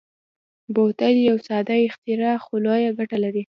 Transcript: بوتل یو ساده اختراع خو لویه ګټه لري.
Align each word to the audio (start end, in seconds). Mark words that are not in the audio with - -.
بوتل 0.73 1.15
یو 1.29 1.37
ساده 1.47 1.75
اختراع 1.87 2.37
خو 2.43 2.53
لویه 2.65 2.91
ګټه 2.99 3.17
لري. 3.23 3.43